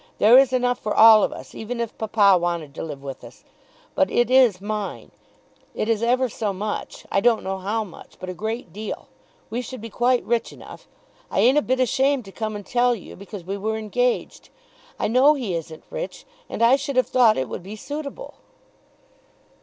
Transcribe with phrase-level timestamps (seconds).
[0.17, 3.43] There is enough for all of us even if papa wanted to live with us;
[3.93, 5.11] but it is mine.
[5.75, 9.09] It is ever so much; I don't know how much, but a great deal.
[9.51, 10.87] We should be quite rich enough.
[11.29, 14.49] I ain't a bit ashamed to come and tell you, because we were engaged.
[14.97, 18.33] I know he isn't rich, and I should have thought it would be suitable."